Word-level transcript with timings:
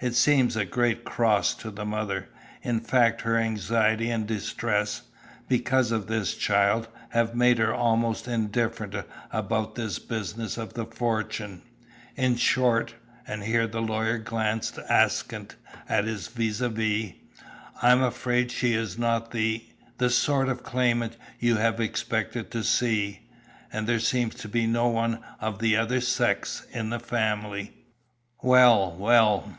It 0.00 0.14
seems 0.14 0.54
a 0.54 0.66
great 0.66 1.04
cross 1.04 1.54
to 1.54 1.70
the 1.70 1.86
mother; 1.86 2.28
in 2.60 2.80
fact 2.80 3.22
her 3.22 3.38
anxiety 3.38 4.10
and 4.10 4.26
distress, 4.26 5.00
because 5.48 5.92
of 5.92 6.08
this 6.08 6.34
child, 6.34 6.88
have 7.08 7.34
made 7.34 7.56
her 7.56 7.72
almost 7.72 8.28
indifferent 8.28 8.94
about 9.30 9.76
this 9.76 9.98
business 9.98 10.58
of 10.58 10.74
the 10.74 10.84
fortune. 10.84 11.62
In 12.16 12.36
short" 12.36 12.94
and 13.26 13.44
here 13.44 13.66
the 13.66 13.80
lawyer 13.80 14.18
glanced 14.18 14.78
askance 14.90 15.54
at 15.88 16.04
his 16.04 16.26
vis 16.28 16.60
à 16.60 16.70
vis 16.70 17.14
"I'm 17.80 18.02
afraid 18.02 18.52
she 18.52 18.74
is 18.74 18.98
not 18.98 19.30
the 19.30 19.64
the 19.96 20.10
sort 20.10 20.50
of 20.50 20.62
claimant 20.62 21.16
you 21.40 21.56
have 21.56 21.80
expected 21.80 22.50
to 22.50 22.62
see. 22.62 23.20
And 23.72 23.86
there 23.86 23.98
seems 24.00 24.34
to 24.34 24.48
be 24.48 24.66
no 24.66 24.86
one 24.86 25.20
of 25.40 25.60
the 25.60 25.78
other 25.78 26.02
sex 26.02 26.66
in 26.72 26.90
the 26.90 27.00
family." 27.00 27.72
"Well, 28.42 28.94
well!" 28.98 29.56